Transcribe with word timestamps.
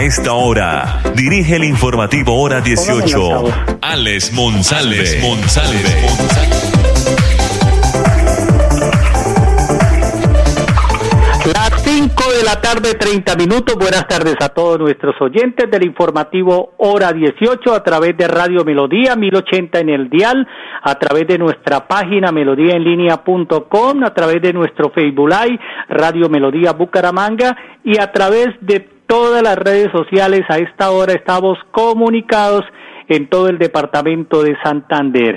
A 0.00 0.02
esta 0.04 0.32
hora, 0.32 1.02
dirige 1.14 1.56
el 1.56 1.64
informativo 1.64 2.40
Hora 2.40 2.62
18. 2.62 3.44
Alex 3.82 4.32
Monsalve. 4.32 5.20
Monsalve. 5.20 5.90
Las 11.52 11.82
5 11.84 12.14
de 12.32 12.44
la 12.46 12.58
tarde, 12.62 12.94
30 12.94 13.36
minutos. 13.36 13.76
Buenas 13.76 14.08
tardes 14.08 14.36
a 14.40 14.48
todos 14.48 14.78
nuestros 14.78 15.20
oyentes 15.20 15.70
del 15.70 15.84
informativo 15.84 16.72
Hora 16.78 17.12
18 17.12 17.74
a 17.74 17.82
través 17.82 18.16
de 18.16 18.26
Radio 18.26 18.64
Melodía 18.64 19.16
1080 19.16 19.80
en 19.80 19.90
el 19.90 20.08
Dial, 20.08 20.48
a 20.82 20.94
través 20.94 21.26
de 21.26 21.36
nuestra 21.36 21.86
página 21.86 22.32
melodíaenlínea.com, 22.32 24.04
a 24.04 24.14
través 24.14 24.40
de 24.40 24.54
nuestro 24.54 24.88
Facebook 24.92 25.28
Live, 25.28 25.60
Radio 25.90 26.30
Melodía 26.30 26.72
Bucaramanga 26.72 27.54
y 27.84 28.00
a 28.00 28.10
través 28.10 28.48
de 28.62 28.99
todas 29.10 29.42
las 29.42 29.56
redes 29.56 29.90
sociales. 29.90 30.42
A 30.48 30.58
esta 30.58 30.92
hora 30.92 31.12
estamos 31.12 31.58
comunicados 31.72 32.62
en 33.08 33.28
todo 33.28 33.48
el 33.48 33.58
departamento 33.58 34.44
de 34.44 34.56
Santander. 34.62 35.34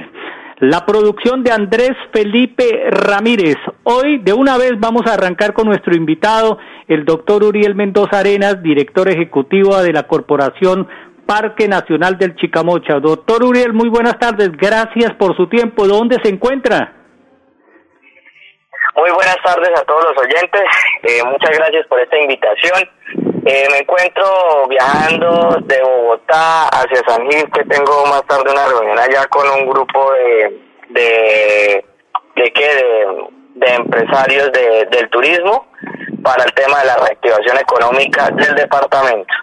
La 0.60 0.86
producción 0.86 1.44
de 1.44 1.52
Andrés 1.52 1.94
Felipe 2.14 2.84
Ramírez. 2.92 3.58
Hoy 3.82 4.20
de 4.20 4.32
una 4.32 4.60
vez 4.60 4.74
vamos 4.78 5.02
a 5.08 5.16
arrancar 5.16 5.54
con 5.54 5.66
nuestro 5.66 5.96
invitado, 5.96 6.60
el 6.88 7.04
doctor 7.04 7.44
Uriel 7.44 7.74
Mendoza 7.74 8.20
Arenas, 8.20 8.62
director 8.62 9.10
ejecutivo 9.10 9.76
de 9.82 9.92
la 9.92 10.04
Corporación 10.04 10.88
Parque 11.26 11.68
Nacional 11.68 12.20
del 12.20 12.36
Chicamocha. 12.36 13.00
Doctor 13.00 13.44
Uriel, 13.44 13.74
muy 13.74 13.90
buenas 13.90 14.20
tardes. 14.20 14.52
Gracias 14.52 15.14
por 15.18 15.36
su 15.36 15.48
tiempo. 15.48 15.88
¿Dónde 15.88 16.18
se 16.22 16.30
encuentra? 16.30 16.94
Muy 18.96 19.10
buenas 19.10 19.38
tardes 19.44 19.72
a 19.76 19.84
todos 19.84 20.06
los 20.14 20.24
oyentes. 20.24 20.62
Eh, 21.02 21.24
muchas 21.26 21.58
gracias 21.58 21.88
por 21.88 22.00
esta 22.00 22.20
invitación. 22.20 23.33
Eh, 23.46 23.68
me 23.72 23.80
encuentro 23.80 24.68
viajando 24.70 25.58
de 25.64 25.82
Bogotá 25.82 26.68
hacia 26.70 27.04
San 27.08 27.30
Gil, 27.30 27.50
que 27.52 27.64
tengo 27.66 28.06
más 28.06 28.26
tarde 28.26 28.52
una 28.52 28.66
reunión 28.68 28.98
allá 28.98 29.26
con 29.28 29.46
un 29.50 29.70
grupo 29.70 30.12
de 30.14 30.62
de 30.90 31.86
de, 32.36 32.54
qué? 32.54 32.68
de, 32.76 33.66
de 33.66 33.76
empresarios 33.76 34.52
de, 34.52 34.88
del 34.92 35.10
turismo 35.10 35.68
para 36.24 36.44
el 36.46 36.54
tema 36.54 36.80
de 36.80 36.86
la 36.86 36.98
reactivación 36.98 37.58
económica 37.58 38.30
del 38.32 38.56
departamento. 38.56 39.34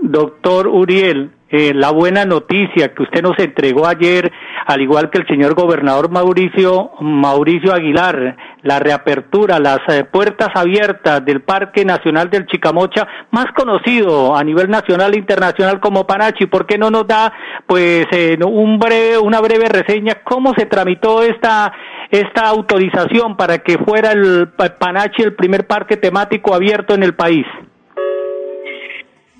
Doctor 0.00 0.66
Uriel, 0.66 1.30
eh, 1.54 1.74
la 1.74 1.90
buena 1.90 2.24
noticia 2.24 2.94
que 2.94 3.02
usted 3.02 3.20
nos 3.20 3.38
entregó 3.38 3.86
ayer, 3.86 4.32
al 4.64 4.80
igual 4.80 5.10
que 5.10 5.18
el 5.18 5.26
señor 5.26 5.54
gobernador 5.54 6.10
Mauricio 6.10 6.92
Mauricio 7.00 7.74
Aguilar, 7.74 8.36
la 8.62 8.78
reapertura, 8.78 9.58
las 9.58 9.80
eh, 9.88 10.04
puertas 10.04 10.48
abiertas 10.54 11.22
del 11.26 11.42
Parque 11.42 11.84
Nacional 11.84 12.30
del 12.30 12.46
Chicamocha, 12.46 13.06
más 13.32 13.52
conocido 13.54 14.34
a 14.34 14.42
nivel 14.42 14.70
nacional 14.70 15.12
e 15.12 15.18
internacional 15.18 15.78
como 15.78 16.06
Panachi. 16.06 16.46
¿Por 16.46 16.64
qué 16.64 16.78
no 16.78 16.90
nos 16.90 17.06
da, 17.06 17.30
pues, 17.66 18.06
eh, 18.12 18.38
un 18.42 18.78
breve, 18.78 19.18
una 19.18 19.40
breve 19.40 19.68
reseña 19.68 20.22
cómo 20.24 20.54
se 20.56 20.64
tramitó 20.64 21.22
esta 21.22 21.70
esta 22.10 22.46
autorización 22.46 23.36
para 23.36 23.58
que 23.58 23.76
fuera 23.76 24.12
el 24.12 24.48
Panachi 24.78 25.22
el 25.22 25.34
primer 25.34 25.66
parque 25.66 25.98
temático 25.98 26.54
abierto 26.54 26.94
en 26.94 27.02
el 27.02 27.14
país? 27.14 27.46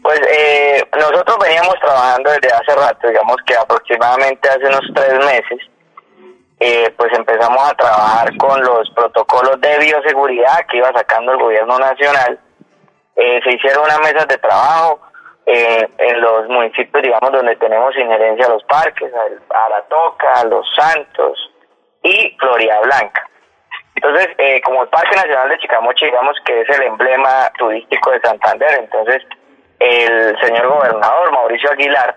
Pues 0.02 0.20
eh, 0.28 0.82
nosotros 0.98 1.36
veníamos 1.40 1.74
trabajando 1.80 2.30
desde 2.30 2.52
hace 2.52 2.74
rato, 2.74 3.08
digamos 3.08 3.36
que 3.46 3.54
aproximadamente 3.54 4.48
hace 4.48 4.66
unos 4.66 4.82
tres 4.94 5.18
meses, 5.24 5.58
eh, 6.58 6.92
pues 6.96 7.12
empezamos 7.12 7.70
a 7.70 7.74
trabajar 7.74 8.36
con 8.36 8.60
los 8.62 8.90
protocolos 8.90 9.60
de 9.60 9.78
bioseguridad 9.78 10.66
que 10.68 10.78
iba 10.78 10.92
sacando 10.92 11.32
el 11.32 11.38
gobierno 11.38 11.78
nacional. 11.78 12.38
Eh, 13.16 13.40
se 13.44 13.52
hicieron 13.54 13.84
unas 13.84 14.00
mesas 14.00 14.26
de 14.26 14.38
trabajo 14.38 15.00
eh, 15.46 15.88
en 15.98 16.20
los 16.20 16.48
municipios, 16.48 17.02
digamos, 17.02 17.32
donde 17.32 17.56
tenemos 17.56 17.96
injerencia 17.96 18.46
a 18.46 18.50
los 18.50 18.64
parques, 18.64 19.12
a, 19.12 19.68
La 19.68 19.82
Toca, 19.82 20.34
a 20.34 20.44
Los 20.44 20.66
Santos 20.76 21.50
y 22.02 22.36
Florida 22.38 22.80
Blanca. 22.80 23.28
Entonces, 23.96 24.28
eh, 24.38 24.60
como 24.62 24.82
el 24.82 24.88
Parque 24.88 25.16
Nacional 25.16 25.48
de 25.48 25.58
Chicamoche, 25.58 26.06
digamos 26.06 26.36
que 26.44 26.60
es 26.60 26.68
el 26.68 26.82
emblema 26.82 27.50
turístico 27.58 28.10
de 28.12 28.20
Santander, 28.20 28.70
entonces 28.78 29.22
el 29.82 30.40
señor 30.40 30.68
gobernador 30.68 31.32
Mauricio 31.32 31.70
Aguilar 31.70 32.16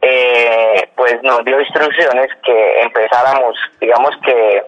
eh, 0.00 0.90
pues 0.94 1.22
nos 1.22 1.44
dio 1.44 1.60
instrucciones 1.60 2.28
que 2.44 2.80
empezáramos, 2.80 3.56
digamos 3.80 4.10
que, 4.24 4.62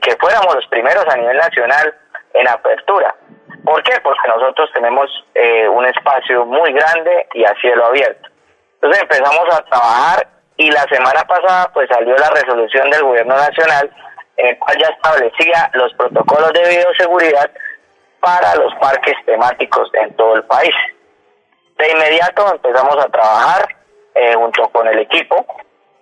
que 0.00 0.16
fuéramos 0.18 0.54
los 0.54 0.66
primeros 0.68 1.04
a 1.08 1.16
nivel 1.16 1.36
nacional 1.36 1.94
en 2.34 2.48
apertura. 2.48 3.14
¿Por 3.64 3.82
qué? 3.82 3.98
Porque 4.00 4.28
nosotros 4.28 4.70
tenemos 4.72 5.10
eh, 5.34 5.68
un 5.68 5.84
espacio 5.86 6.46
muy 6.46 6.72
grande 6.72 7.26
y 7.34 7.44
a 7.44 7.54
cielo 7.60 7.86
abierto. 7.86 8.28
Entonces 8.74 9.02
empezamos 9.02 9.46
a 9.52 9.64
trabajar 9.64 10.28
y 10.56 10.70
la 10.70 10.82
semana 10.82 11.22
pasada 11.26 11.70
pues 11.74 11.88
salió 11.88 12.14
la 12.16 12.30
resolución 12.30 12.88
del 12.90 13.02
gobierno 13.02 13.34
nacional 13.34 13.90
en 14.36 14.48
el 14.48 14.58
cual 14.58 14.76
ya 14.78 14.88
establecía 14.88 15.70
los 15.72 15.92
protocolos 15.94 16.52
de 16.52 16.76
bioseguridad 16.76 17.50
para 18.20 18.54
los 18.54 18.72
parques 18.76 19.14
temáticos 19.24 19.90
en 19.94 20.14
todo 20.14 20.36
el 20.36 20.44
país. 20.44 20.74
De 21.78 21.90
inmediato 21.90 22.52
empezamos 22.52 22.96
a 22.96 23.08
trabajar 23.08 23.76
eh, 24.14 24.34
junto 24.34 24.68
con 24.70 24.88
el 24.88 24.98
equipo. 25.00 25.44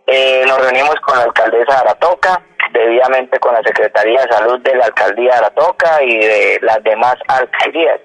Eh, 0.06 0.44
nos 0.46 0.60
reunimos 0.60 0.94
con 1.00 1.18
la 1.18 1.24
alcaldesa 1.24 1.74
de 1.74 1.80
Aratoca, 1.80 2.42
debidamente 2.70 3.40
con 3.40 3.54
la 3.54 3.62
Secretaría 3.62 4.22
de 4.22 4.32
Salud 4.32 4.60
de 4.60 4.76
la 4.76 4.84
Alcaldía 4.84 5.32
de 5.32 5.38
Aratoca 5.38 6.02
y 6.02 6.18
de 6.18 6.58
las 6.62 6.82
demás 6.84 7.16
alcaldías. 7.26 8.00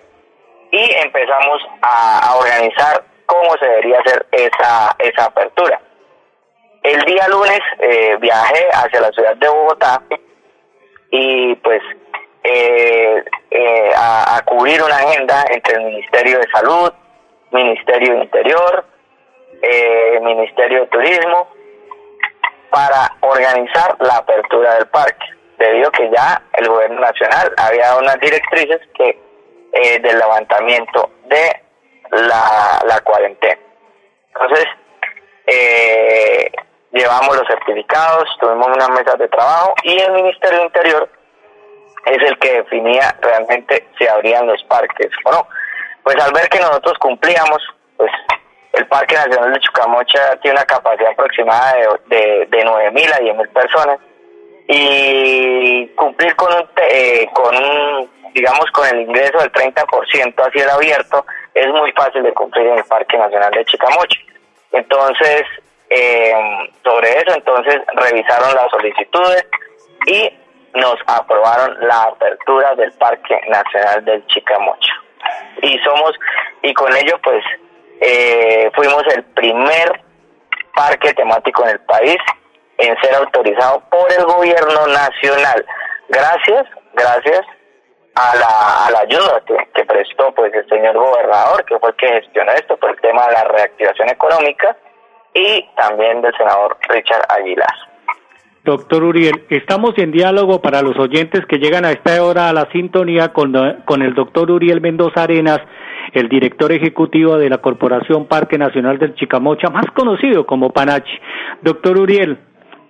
Y 0.72 0.96
empezamos 0.96 1.62
a, 1.82 2.36
organizar 2.38 3.04
cómo 3.28 3.56
se 3.60 3.66
debería 3.68 4.00
hacer 4.00 4.26
esa, 4.32 4.96
esa 4.98 5.26
apertura. 5.26 5.80
El 6.82 7.02
día 7.02 7.28
lunes 7.28 7.60
eh, 7.80 8.18
viajé 8.20 8.68
hacia 8.72 9.02
la 9.02 9.12
ciudad 9.12 9.36
de 9.36 9.48
Bogotá 9.48 10.02
y 11.12 11.56
pues 11.56 11.82
a, 13.96 14.38
a 14.38 14.42
cubrir 14.46 14.82
una 14.82 14.96
agenda 14.96 15.46
entre 15.52 15.76
el 15.76 15.84
Ministerio 15.84 16.40
de 16.40 16.48
Salud, 16.52 16.92
Ministerio 17.52 18.22
Interior, 18.22 18.86
eh, 19.62 20.20
Ministerio 20.22 20.82
de 20.82 20.88
Turismo, 20.88 21.50
para 22.70 23.12
organizar 23.22 23.96
la 24.00 24.18
apertura 24.18 24.76
del 24.76 24.88
parque, 24.88 25.26
debido 25.58 25.92
que 25.92 26.10
ya 26.12 26.42
el 26.54 26.68
gobierno 26.68 27.00
nacional 27.00 27.54
había 27.58 27.88
dado 27.88 28.00
unas 28.00 28.20
directrices 28.20 28.80
que 28.94 29.20
eh, 29.72 30.00
del 30.00 30.18
levantamiento 30.18 31.10
de 31.26 31.62
la, 32.12 32.80
la 32.88 33.00
cuarentena. 33.02 33.60
Entonces, 34.28 34.66
eh, 35.46 36.52
llevamos 36.92 37.36
los 37.38 37.48
certificados, 37.48 38.30
tuvimos 38.40 38.68
unas 38.68 38.90
mesas 38.90 39.18
de 39.18 39.28
trabajo 39.28 39.74
y 39.84 40.00
el 40.00 40.12
Ministerio 40.14 40.64
Interior 40.64 41.10
es 42.06 42.30
el 42.30 42.40
que 42.40 42.54
definía 42.54 43.16
realmente 43.22 43.88
si 43.98 44.08
abrían 44.08 44.48
los 44.48 44.64
parques 44.64 45.10
o 45.26 45.32
no 45.32 45.48
pues 46.04 46.16
al 46.18 46.32
ver 46.34 46.50
que 46.50 46.60
nosotros 46.60 46.98
cumplíamos, 47.00 47.62
pues 47.98 48.12
el 48.74 48.88
Parque 48.88 49.16
Nacional 49.16 49.54
de 49.54 49.60
Chucamocha 49.60 50.36
tiene 50.42 50.58
una 50.58 50.66
capacidad 50.66 51.12
aproximada 51.12 51.76
de, 52.08 52.48
de, 52.50 52.66
9.000 52.66 53.14
a 53.14 53.20
10.000 53.20 53.50
personas 53.50 54.00
y 54.68 55.88
cumplir 55.96 56.36
con 56.36 56.54
un, 56.54 56.70
eh, 56.90 57.28
con 57.34 58.10
digamos, 58.34 58.70
con 58.72 58.88
el 58.88 59.02
ingreso 59.02 59.40
del 59.40 59.52
30% 59.52 60.48
a 60.48 60.52
cielo 60.52 60.72
abierto 60.74 61.26
es 61.54 61.68
muy 61.68 61.92
fácil 61.94 62.24
de 62.24 62.34
cumplir 62.34 62.68
en 62.68 62.78
el 62.78 62.84
Parque 62.86 63.18
Nacional 63.18 63.52
de 63.52 63.66
Chicamocha. 63.66 64.20
Entonces, 64.72 65.44
eh, 65.90 66.34
sobre 66.84 67.10
eso, 67.18 67.34
entonces 67.34 67.82
revisaron 67.96 68.54
las 68.54 68.70
solicitudes 68.70 69.48
y 70.06 70.32
nos 70.76 70.96
aprobaron 71.08 71.76
la 71.88 72.04
apertura 72.04 72.76
del 72.76 72.92
Parque 72.94 73.42
Nacional 73.50 74.06
del 74.06 74.26
Chicamocha 74.28 74.94
y 75.62 75.78
somos, 75.80 76.12
y 76.62 76.74
con 76.74 76.96
ello 76.96 77.20
pues 77.24 77.44
eh, 78.02 78.72
fuimos 78.76 79.04
el 79.16 79.24
primer 79.24 80.02
parque 80.76 81.14
temático 81.14 81.64
en 81.64 81.72
el 81.72 81.80
país 81.82 82.18
en 82.78 82.96
ser 83.02 83.16
autorizado 83.16 83.84
por 83.90 84.12
el 84.12 84.24
gobierno 84.24 84.88
nacional. 84.88 85.66
Gracias, 86.08 86.66
gracias 86.94 87.46
a 88.16 88.36
la, 88.36 88.88
a 88.88 88.92
la 88.92 89.00
ayuda 89.00 89.42
que, 89.46 89.86
prestó 89.86 90.32
pues 90.36 90.54
el 90.54 90.68
señor 90.70 90.96
gobernador, 90.96 91.66
que 91.66 91.78
fue 91.80 91.90
el 91.90 91.96
que 91.96 92.08
gestionó 92.08 92.52
esto 92.54 92.78
por 92.78 92.92
el 92.92 93.02
tema 93.02 93.28
de 93.28 93.34
la 93.34 93.44
reactivación 93.46 94.10
económica, 94.10 94.78
y 95.34 95.68
también 95.76 96.22
del 96.22 96.36
senador 96.38 96.78
Richard 96.88 97.26
Aguilar. 97.30 97.89
Doctor 98.66 99.04
Uriel, 99.04 99.46
estamos 99.50 99.94
en 99.98 100.12
diálogo 100.12 100.62
para 100.62 100.82
los 100.82 100.98
oyentes 101.00 101.46
que 101.48 101.58
llegan 101.58 101.86
a 101.86 101.92
esta 101.92 102.22
hora 102.22 102.50
a 102.50 102.54
la 102.54 102.70
sintonía 102.72 103.32
con, 103.32 103.54
con 103.86 104.02
el 104.02 104.14
doctor 104.14 104.52
Uriel 104.52 104.82
Mendoza 104.82 105.24
Arenas, 105.24 105.60
el 106.14 106.28
director 106.28 106.72
ejecutivo 106.72 107.38
de 107.38 107.50
la 107.50 107.60
Corporación 107.60 108.28
Parque 108.28 108.58
Nacional 108.58 109.00
del 109.00 109.16
Chicamocha, 109.16 109.70
más 109.70 109.86
conocido 109.96 110.46
como 110.46 110.72
Panachi. 110.72 111.12
Doctor 111.62 112.00
Uriel, 112.00 112.38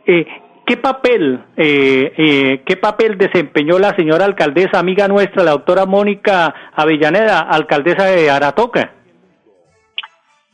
eh, 0.07 0.25
¿qué 0.65 0.77
papel, 0.77 1.45
eh, 1.55 2.13
eh, 2.17 2.63
qué 2.65 2.75
papel 2.77 3.17
desempeñó 3.17 3.77
la 3.77 3.95
señora 3.95 4.25
alcaldesa, 4.25 4.79
amiga 4.79 5.07
nuestra, 5.07 5.43
la 5.43 5.51
doctora 5.51 5.85
Mónica 5.85 6.71
Avellaneda, 6.73 7.41
alcaldesa 7.41 8.05
de 8.05 8.29
Aratoca? 8.31 8.91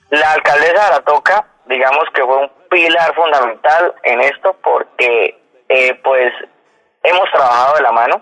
La 0.10 0.34
alcaldesa 0.34 0.74
de 0.74 0.94
Aratoca, 0.94 1.48
digamos 1.68 2.06
que 2.14 2.24
fue 2.24 2.38
un 2.38 2.52
pilar 2.70 3.14
fundamental 3.16 3.94
en 4.04 4.22
esto 4.22 4.56
porque, 4.64 5.38
pues, 6.04 6.34
hemos 7.04 7.32
trabajado 7.32 7.76
de 7.78 7.84
la 7.84 7.92
mano. 7.92 8.22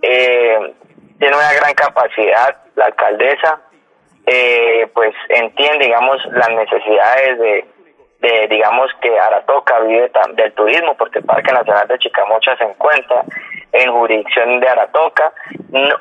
tiene 0.00 1.36
una 1.36 1.52
gran 1.54 1.74
capacidad 1.74 2.56
la 2.76 2.86
alcaldesa, 2.86 3.60
pues 4.94 5.14
entiende, 5.28 5.86
digamos, 5.86 6.18
las 6.26 6.50
necesidades 6.50 7.38
de, 7.38 7.64
de, 8.20 8.48
digamos 8.48 8.90
que 9.00 9.18
Aratoca 9.18 9.80
vive 9.80 10.10
del 10.34 10.52
turismo, 10.52 10.96
porque 10.96 11.18
el 11.18 11.24
Parque 11.24 11.52
Nacional 11.52 11.88
de 11.88 11.98
Chicamocha 11.98 12.56
se 12.56 12.64
encuentra 12.64 13.24
en 13.72 13.92
jurisdicción 13.92 14.60
de 14.60 14.68
Aratoca, 14.68 15.32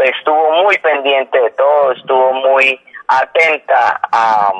estuvo 0.03 0.63
muy 0.63 0.77
pendiente 0.77 1.39
de 1.39 1.51
todo, 1.51 1.91
estuvo 1.91 2.33
muy 2.33 2.79
atenta 3.07 3.99
a, 4.11 4.51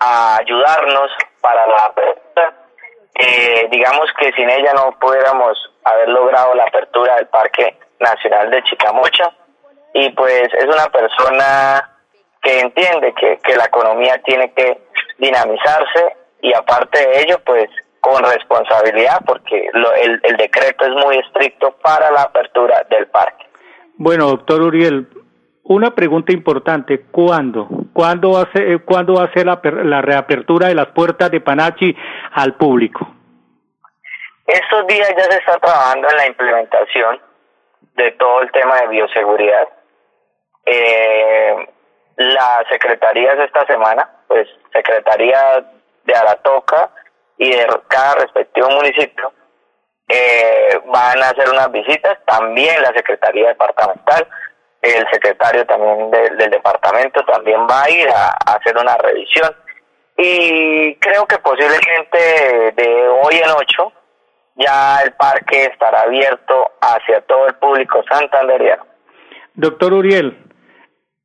a 0.00 0.38
ayudarnos 0.38 1.10
para 1.40 1.66
la 1.66 1.84
apertura. 1.86 2.54
Eh, 3.14 3.68
digamos 3.70 4.06
que 4.18 4.32
sin 4.32 4.48
ella 4.48 4.72
no 4.74 4.98
pudiéramos 4.98 5.58
haber 5.84 6.08
logrado 6.08 6.54
la 6.54 6.64
apertura 6.64 7.16
del 7.16 7.26
Parque 7.26 7.76
Nacional 7.98 8.50
de 8.50 8.62
Chicamocha 8.64 9.30
y 9.92 10.08
pues 10.10 10.48
es 10.54 10.64
una 10.64 10.86
persona 10.86 11.98
que 12.40 12.60
entiende 12.60 13.12
que, 13.14 13.38
que 13.42 13.56
la 13.56 13.66
economía 13.66 14.20
tiene 14.24 14.52
que 14.52 14.80
dinamizarse 15.18 16.16
y 16.40 16.54
aparte 16.54 16.98
de 16.98 17.22
ello, 17.22 17.38
pues 17.44 17.68
con 18.00 18.22
responsabilidad 18.24 19.20
porque 19.26 19.68
el, 19.74 20.20
el 20.22 20.36
decreto 20.38 20.86
es 20.86 20.92
muy 21.04 21.18
estricto 21.18 21.72
para 21.82 22.10
la 22.10 22.22
apertura 22.22 22.86
del 22.88 23.06
parque. 23.08 23.44
Bueno, 23.96 24.28
doctor 24.28 24.62
Uriel, 24.62 25.06
una 25.64 25.90
pregunta 25.94 26.32
importante, 26.32 27.02
¿cuándo? 27.10 27.68
¿Cuándo 28.00 28.38
a 28.38 28.50
ser, 28.50 28.82
¿cuándo 28.86 29.16
va 29.16 29.24
a 29.24 29.32
ser 29.34 29.44
la, 29.44 29.60
la 29.62 30.00
reapertura 30.00 30.68
de 30.68 30.74
las 30.74 30.86
puertas 30.86 31.30
de 31.30 31.42
Panachi 31.42 31.94
al 32.32 32.54
público? 32.54 33.06
Estos 34.46 34.86
días 34.86 35.12
ya 35.18 35.24
se 35.24 35.36
está 35.36 35.58
trabajando 35.58 36.08
en 36.08 36.16
la 36.16 36.26
implementación 36.26 37.20
de 37.96 38.12
todo 38.12 38.40
el 38.40 38.50
tema 38.52 38.80
de 38.80 38.88
bioseguridad. 38.88 39.68
Eh, 40.64 41.68
las 42.16 42.66
secretarías 42.70 43.38
esta 43.40 43.66
semana, 43.66 44.08
pues 44.28 44.48
Secretaría 44.72 45.62
de 46.04 46.14
Aratoca 46.14 46.88
y 47.36 47.50
de 47.50 47.66
cada 47.88 48.14
respectivo 48.14 48.70
municipio 48.70 49.30
eh, 50.08 50.80
van 50.86 51.22
a 51.22 51.28
hacer 51.28 51.50
unas 51.50 51.70
visitas, 51.70 52.16
también 52.24 52.80
la 52.80 52.94
Secretaría 52.94 53.48
Departamental, 53.48 54.26
el 54.82 55.06
secretario 55.12 55.66
también 55.66 56.10
del 56.10 56.50
departamento 56.50 57.22
también 57.24 57.60
va 57.70 57.84
a 57.84 57.90
ir 57.90 58.08
a, 58.08 58.28
hacer 58.54 58.76
una 58.78 58.96
revisión 58.96 59.54
y 60.16 60.94
creo 60.96 61.26
que 61.26 61.38
posiblemente 61.38 62.72
de 62.76 63.08
hoy 63.08 63.36
en 63.36 63.50
ocho 63.50 63.92
ya 64.56 65.00
el 65.02 65.12
parque 65.12 65.64
estará 65.64 66.02
abierto 66.02 66.72
hacia 66.80 67.20
todo 67.22 67.46
el 67.46 67.54
público 67.54 68.02
santanderiano. 68.10 68.84
Doctor 69.54 69.92
Uriel, 69.94 70.36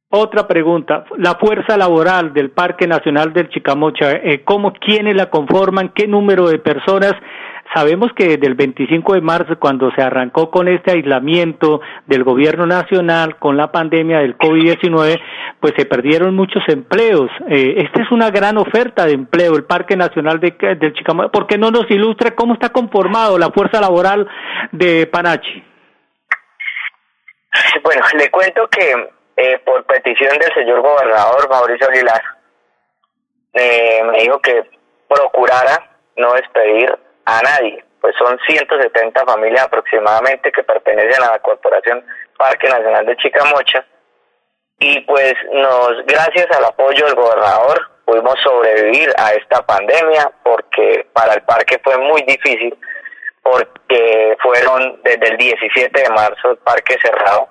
otra 0.10 0.48
pregunta, 0.48 1.06
la 1.18 1.36
fuerza 1.36 1.78
laboral 1.78 2.34
del 2.34 2.52
Parque 2.52 2.88
Nacional 2.88 3.34
del 3.34 3.50
Chicamocha, 3.50 4.12
eh, 4.12 4.44
¿cómo, 4.46 4.74
quiénes 4.74 5.16
la 5.16 5.30
conforman, 5.30 5.90
qué 5.94 6.08
número 6.08 6.48
de 6.48 6.60
personas? 6.60 7.14
Sabemos 7.74 8.12
que 8.16 8.26
desde 8.30 8.48
el 8.48 8.56
25 8.56 9.14
de 9.14 9.22
marzo, 9.22 9.60
cuando 9.60 9.92
se 9.92 10.02
arrancó 10.02 10.50
con 10.50 10.68
este 10.68 10.92
aislamiento 10.92 11.82
del 12.06 12.24
gobierno 12.24 12.66
nacional 12.66 13.38
con 13.38 13.58
la 13.58 13.72
pandemia 13.72 14.20
del 14.20 14.38
COVID-19, 14.38 15.20
pues 15.60 15.74
se 15.78 15.86
perdieron 15.86 16.36
muchos 16.36 16.64
empleos. 16.68 17.30
Eh, 17.50 17.76
esta 17.78 18.04
es 18.04 18.12
una 18.12 18.30
gran 18.30 18.58
oferta 18.58 19.06
de 19.06 19.14
empleo, 19.14 19.56
el 19.56 19.66
Parque 19.66 19.98
Nacional 19.98 20.40
de, 20.40 20.52
del 20.80 20.94
Chicamocha. 20.94 21.30
¿Por 21.30 21.48
qué 21.48 21.58
no 21.58 21.72
nos 21.72 21.90
ilustra 21.90 22.36
cómo 22.36 22.54
está 22.54 22.70
conformado 22.70 23.38
la 23.38 23.50
fuerza 23.50 23.82
laboral 23.82 24.28
de 24.72 25.08
Panachi? 25.08 25.64
Bueno, 27.84 28.02
le 28.18 28.30
cuento 28.30 28.68
que 28.70 29.10
eh, 29.38 29.60
por 29.66 29.84
petición 29.86 30.38
del 30.40 30.54
señor 30.54 30.82
gobernador 30.82 31.50
Mauricio 31.50 31.90
Aguilar, 31.90 32.22
eh, 33.54 34.02
me 34.12 34.20
dijo 34.20 34.40
que 34.40 34.64
procurara 35.10 35.98
no 36.18 36.34
despedir 36.34 37.05
a 37.26 37.42
nadie, 37.42 37.84
pues 38.00 38.16
son 38.18 38.38
170 38.48 39.26
familias 39.26 39.66
aproximadamente 39.66 40.52
que 40.52 40.64
pertenecen 40.64 41.24
a 41.24 41.32
la 41.32 41.40
Corporación 41.40 42.06
Parque 42.38 42.68
Nacional 42.68 43.06
de 43.06 43.18
Chicamocha. 43.18 43.86
Y 44.80 45.00
pues 45.02 45.34
nos 45.54 46.06
gracias 46.06 46.48
al 46.58 46.66
apoyo 46.66 47.06
del 47.06 47.16
gobernador 47.16 47.90
pudimos 48.06 48.36
sobrevivir 48.44 49.12
a 49.18 49.34
esta 49.34 49.66
pandemia 49.66 50.32
porque 50.44 51.08
para 51.14 51.34
el 51.34 51.42
parque 51.44 51.80
fue 51.84 51.98
muy 51.98 52.22
difícil 52.24 52.78
porque 53.42 54.38
fueron 54.42 55.02
desde 55.04 55.30
el 55.30 55.38
17 55.38 56.02
de 56.02 56.10
marzo 56.10 56.52
el 56.52 56.58
parque 56.58 56.98
cerrado 57.02 57.50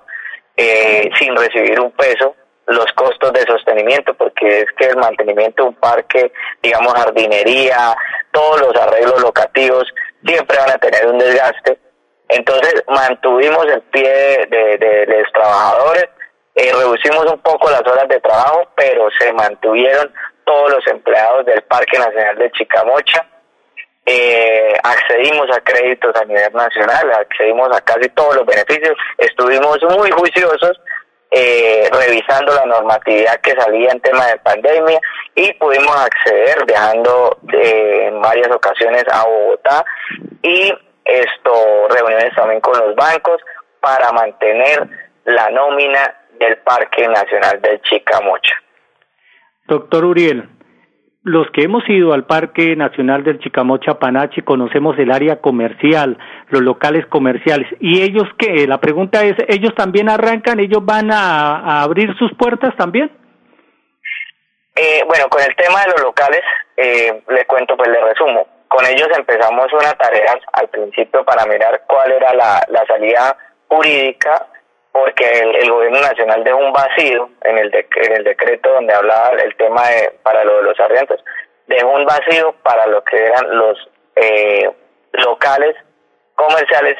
eh, 0.55 1.09
sin 1.19 1.35
recibir 1.35 1.79
un 1.79 1.91
peso 1.91 2.35
los 2.67 2.85
costos 2.93 3.31
de 3.33 3.41
sostenimiento, 3.41 4.13
porque 4.13 4.61
es 4.61 4.65
que 4.77 4.87
el 4.87 4.97
mantenimiento 4.97 5.63
de 5.63 5.69
un 5.69 5.75
parque, 5.75 6.31
digamos 6.61 6.93
jardinería, 6.93 7.95
todos 8.31 8.61
los 8.61 8.75
arreglos 8.75 9.21
locativos, 9.21 9.85
siempre 10.25 10.57
van 10.57 10.71
a 10.71 10.77
tener 10.77 11.07
un 11.07 11.17
desgaste. 11.17 11.79
Entonces 12.27 12.83
mantuvimos 12.87 13.65
el 13.67 13.81
pie 13.83 14.47
de, 14.49 15.05
los 15.07 15.31
trabajadores, 15.31 16.05
eh, 16.55 16.71
reducimos 16.73 17.25
un 17.31 17.39
poco 17.39 17.69
las 17.69 17.81
horas 17.81 18.07
de 18.07 18.19
trabajo, 18.19 18.67
pero 18.75 19.07
se 19.19 19.31
mantuvieron 19.33 20.11
todos 20.43 20.71
los 20.71 20.87
empleados 20.87 21.45
del 21.45 21.61
Parque 21.63 21.99
Nacional 21.99 22.37
de 22.37 22.51
Chicamocha 22.51 23.25
eh, 24.07 24.73
accedimos 24.83 25.47
a 25.49 25.61
créditos 25.61 26.15
a 26.15 26.25
nivel 26.25 26.53
nacional, 26.53 27.11
accedimos 27.11 27.75
a 27.75 27.81
casi 27.81 28.07
todos 28.09 28.35
los 28.35 28.45
beneficios, 28.45 28.95
estuvimos 29.17 29.79
muy 29.97 30.11
juiciosos 30.11 30.79
eh, 31.37 31.89
revisando 31.91 32.53
la 32.53 32.65
normatividad 32.65 33.41
que 33.41 33.51
salía 33.59 33.91
en 33.91 33.99
tema 33.99 34.25
de 34.27 34.37
pandemia 34.37 35.01
y 35.35 35.51
pudimos 35.55 35.93
acceder 35.93 36.65
viajando 36.65 37.37
eh, 37.51 38.05
en 38.07 38.21
varias 38.21 38.49
ocasiones 38.51 39.03
a 39.11 39.25
Bogotá 39.25 39.83
y 40.41 40.73
esto 41.03 41.87
reuniones 41.89 42.33
también 42.35 42.61
con 42.61 42.79
los 42.79 42.95
bancos 42.95 43.41
para 43.81 44.13
mantener 44.13 44.87
la 45.25 45.49
nómina 45.49 46.15
del 46.39 46.55
Parque 46.59 47.05
Nacional 47.05 47.61
del 47.61 47.81
Chicamocha. 47.81 48.55
Doctor 49.67 50.05
Uriel, 50.05 50.47
los 51.25 51.49
que 51.49 51.63
hemos 51.63 51.83
ido 51.89 52.13
al 52.13 52.25
Parque 52.25 52.75
Nacional 52.75 53.23
del 53.23 53.39
Chicamocha 53.39 53.97
Panachi 53.97 54.43
conocemos 54.43 54.95
el 54.99 55.11
área 55.11 55.41
comercial, 55.41 56.19
los 56.49 56.61
locales 56.61 57.07
comerciales. 57.07 57.67
¿Y 57.79 58.03
ellos 58.03 58.25
qué? 58.37 58.67
La 58.67 58.79
pregunta 58.79 59.23
es, 59.23 59.33
¿ellos 59.47 59.73
también 59.75 60.07
arrancan? 60.07 60.59
¿Ellos 60.59 60.85
van 60.85 61.11
a, 61.11 61.81
abrir 61.81 62.15
sus 62.19 62.31
puertas 62.35 62.75
también? 62.77 63.09
Eh, 64.75 65.01
bueno, 65.07 65.27
con 65.27 65.41
el 65.41 65.55
tema 65.55 65.81
de 65.81 65.91
los 65.93 66.01
locales, 66.03 66.41
eh, 66.77 67.23
le 67.27 67.45
cuento, 67.45 67.75
pues 67.75 67.89
le 67.89 68.01
resumo. 68.01 68.47
Con 68.67 68.85
ellos 68.85 69.07
empezamos 69.17 69.65
una 69.73 69.93
tarea 69.93 70.37
al 70.53 70.69
principio 70.69 71.25
para 71.25 71.43
mirar 71.47 71.85
cuál 71.87 72.11
era 72.11 72.35
la 72.35 72.85
salida 72.87 73.35
jurídica 73.67 74.45
porque 74.95 75.25
el, 75.27 75.69
gobierno 75.69 75.99
nacional 75.99 76.41
dejó 76.45 76.57
un 76.57 76.71
vacío 76.71 77.29
en 77.43 77.57
el, 77.57 77.69
en 77.75 78.13
el 78.13 78.23
decreto 78.23 78.71
donde 78.71 78.93
hablaba 78.93 79.31
el 79.31 79.53
tema 79.57 79.85
de, 79.89 80.09
para 80.23 80.45
lo 80.45 80.55
de 80.55 80.63
los 80.63 80.79
arrientos, 80.79 81.21
dejó 81.67 81.89
un 81.89 82.05
vacío 82.05 82.55
para 82.63 82.87
lo 82.87 83.03
que 83.03 83.25
eran 83.25 83.57
los 83.57 83.77
eh, 84.15 84.71
locales 85.11 85.75
comerciales, 86.35 86.95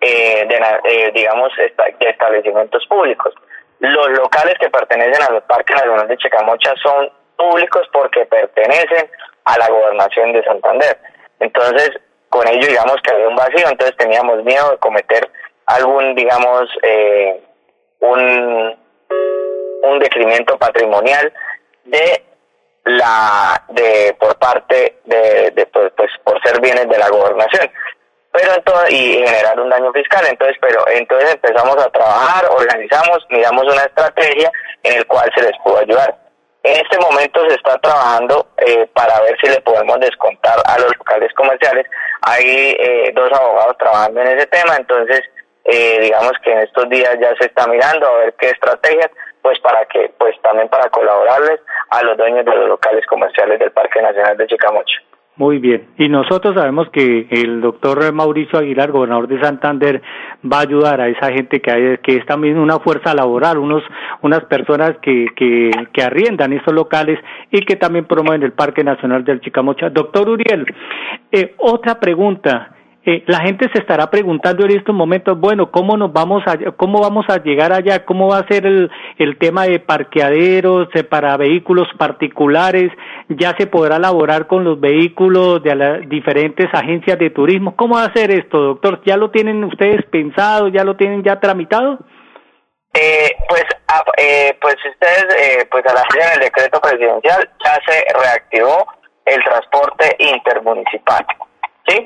eh, 0.00 0.44
de, 0.48 0.56
eh, 0.90 1.12
digamos, 1.14 1.52
de 1.56 1.72
establecimientos 2.08 2.84
públicos. 2.88 3.32
Los 3.78 4.10
locales 4.18 4.54
que 4.58 4.68
pertenecen 4.68 5.22
a 5.22 5.30
los 5.30 5.44
parques 5.44 5.76
nacionales 5.76 6.08
de 6.08 6.16
Chicamocha 6.16 6.74
son 6.82 7.12
públicos 7.36 7.88
porque 7.92 8.26
pertenecen 8.26 9.08
a 9.44 9.56
la 9.56 9.68
gobernación 9.68 10.32
de 10.32 10.42
Santander. 10.42 10.98
Entonces, 11.38 11.92
con 12.28 12.48
ello 12.48 12.66
digamos 12.66 12.96
que 13.02 13.12
había 13.12 13.28
un 13.28 13.36
vacío, 13.36 13.68
entonces 13.68 13.96
teníamos 13.96 14.42
miedo 14.42 14.72
de 14.72 14.78
cometer 14.78 15.30
algún, 15.66 16.14
digamos, 16.14 16.68
eh, 16.82 17.42
un, 18.00 18.76
un 19.82 19.98
decremento 19.98 20.56
patrimonial 20.58 21.32
de 21.84 22.22
la 22.84 23.62
de 23.68 24.16
por 24.18 24.36
parte 24.38 25.00
de, 25.04 25.50
de 25.50 25.66
pues, 25.66 25.92
pues, 25.96 26.10
por 26.24 26.40
ser 26.42 26.60
bienes 26.60 26.88
de 26.88 26.98
la 26.98 27.08
gobernación. 27.08 27.70
Pero 28.30 28.52
entonces 28.54 28.90
y 28.92 29.14
generar 29.24 29.58
un 29.58 29.70
daño 29.70 29.92
fiscal. 29.92 30.24
Entonces 30.28 30.56
pero 30.60 30.86
entonces 30.88 31.34
empezamos 31.34 31.76
a 31.78 31.90
trabajar 31.90 32.46
organizamos 32.50 33.26
miramos 33.30 33.64
una 33.64 33.82
estrategia 33.82 34.52
en 34.84 34.98
el 34.98 35.06
cual 35.06 35.30
se 35.34 35.42
les 35.42 35.58
pudo 35.64 35.78
ayudar. 35.78 36.16
En 36.62 36.80
este 36.84 36.98
momento 36.98 37.48
se 37.48 37.54
está 37.54 37.78
trabajando 37.78 38.48
eh, 38.58 38.88
para 38.92 39.20
ver 39.20 39.36
si 39.40 39.48
le 39.48 39.60
podemos 39.60 40.00
descontar 40.00 40.60
a 40.64 40.78
los 40.78 40.96
locales 40.98 41.32
comerciales. 41.34 41.86
Hay 42.22 42.76
eh, 42.78 43.12
dos 43.14 43.32
abogados 43.32 43.78
trabajando 43.78 44.20
en 44.20 44.36
ese 44.36 44.46
tema. 44.46 44.76
Entonces 44.76 45.22
eh, 45.68 45.98
digamos 46.00 46.32
que 46.42 46.52
en 46.52 46.58
estos 46.60 46.88
días 46.88 47.16
ya 47.20 47.34
se 47.40 47.46
está 47.46 47.66
mirando 47.66 48.06
a 48.06 48.18
ver 48.18 48.34
qué 48.38 48.50
estrategias 48.50 49.10
pues 49.42 49.58
para 49.60 49.84
que 49.86 50.12
pues 50.18 50.34
también 50.42 50.68
para 50.68 50.88
colaborarles 50.90 51.60
a 51.90 52.02
los 52.02 52.16
dueños 52.16 52.44
de 52.44 52.54
los 52.54 52.68
locales 52.68 53.06
comerciales 53.06 53.58
del 53.58 53.70
Parque 53.70 54.02
Nacional 54.02 54.36
de 54.36 54.46
Chicamocha. 54.46 54.96
Muy 55.36 55.58
bien. 55.58 55.88
Y 55.98 56.08
nosotros 56.08 56.54
sabemos 56.54 56.88
que 56.90 57.28
el 57.30 57.60
doctor 57.60 58.10
Mauricio 58.12 58.58
Aguilar, 58.58 58.90
gobernador 58.90 59.28
de 59.28 59.40
Santander, 59.40 60.00
va 60.50 60.58
a 60.58 60.62
ayudar 60.62 61.00
a 61.02 61.08
esa 61.08 61.30
gente 61.30 61.60
que, 61.60 61.70
hay, 61.70 61.98
que 61.98 62.16
es 62.16 62.24
también 62.24 62.58
una 62.58 62.78
fuerza 62.78 63.14
laboral, 63.14 63.58
unos, 63.58 63.82
unas 64.22 64.44
personas 64.46 64.96
que, 65.02 65.26
que, 65.36 65.70
que 65.92 66.02
arriendan 66.02 66.54
estos 66.54 66.72
locales 66.72 67.20
y 67.50 67.60
que 67.66 67.76
también 67.76 68.06
promueven 68.06 68.44
el 68.44 68.52
Parque 68.52 68.82
Nacional 68.82 69.24
del 69.24 69.42
Chicamocha. 69.42 69.90
Doctor 69.90 70.26
Uriel, 70.28 70.66
eh, 71.30 71.54
otra 71.58 72.00
pregunta. 72.00 72.70
Eh, 73.08 73.22
la 73.28 73.38
gente 73.38 73.70
se 73.72 73.78
estará 73.78 74.10
preguntando 74.10 74.64
en 74.64 74.72
estos 74.72 74.92
momentos, 74.92 75.38
bueno, 75.38 75.70
¿cómo 75.70 75.96
nos 75.96 76.12
vamos 76.12 76.42
a, 76.44 76.56
cómo 76.72 77.00
vamos 77.00 77.24
a 77.28 77.40
llegar 77.40 77.72
allá? 77.72 78.04
¿Cómo 78.04 78.26
va 78.26 78.38
a 78.38 78.48
ser 78.48 78.66
el, 78.66 78.90
el 79.18 79.38
tema 79.38 79.64
de 79.66 79.78
parqueaderos 79.78 80.88
para 81.08 81.36
vehículos 81.36 81.86
particulares? 81.96 82.90
¿Ya 83.28 83.54
se 83.56 83.68
podrá 83.68 83.96
elaborar 83.96 84.48
con 84.48 84.64
los 84.64 84.80
vehículos 84.80 85.62
de 85.62 85.76
las 85.76 86.08
diferentes 86.08 86.66
agencias 86.72 87.16
de 87.16 87.30
turismo? 87.30 87.76
¿Cómo 87.76 87.94
va 87.94 88.06
a 88.06 88.12
ser 88.12 88.32
esto, 88.32 88.58
doctor? 88.58 89.00
¿Ya 89.06 89.16
lo 89.16 89.30
tienen 89.30 89.62
ustedes 89.62 90.04
pensado? 90.06 90.66
¿Ya 90.66 90.82
lo 90.82 90.96
tienen 90.96 91.22
ya 91.22 91.38
tramitado? 91.38 92.00
Eh, 92.92 93.36
pues, 93.48 93.64
eh, 94.16 94.58
pues 94.60 94.74
ustedes, 94.84 95.26
eh, 95.38 95.68
pues 95.70 95.84
a 95.86 95.94
la 95.94 96.02
en 96.02 96.30
del 96.40 96.40
decreto 96.40 96.80
presidencial 96.80 97.48
ya 97.64 97.78
se 97.86 98.04
reactivó 98.18 98.84
el 99.24 99.44
transporte 99.44 100.16
intermunicipal, 100.18 101.24
¿sí? 101.86 102.04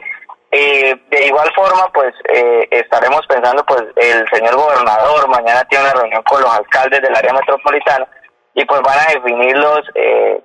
Eh, 0.52 0.96
de 1.10 1.26
igual 1.26 1.48
forma, 1.54 1.88
pues 1.92 2.12
eh, 2.34 2.66
estaremos 2.72 3.24
pensando, 3.28 3.64
pues 3.66 3.82
el 3.96 4.28
señor 4.30 4.56
gobernador 4.56 5.28
mañana 5.28 5.64
tiene 5.68 5.84
una 5.84 5.94
reunión 5.94 6.22
con 6.24 6.42
los 6.42 6.50
alcaldes 6.50 7.00
del 7.02 7.14
área 7.14 7.32
metropolitana 7.32 8.06
y 8.54 8.64
pues 8.64 8.80
van 8.82 8.98
a 8.98 9.12
definirlos, 9.12 9.80
eh, 9.94 10.42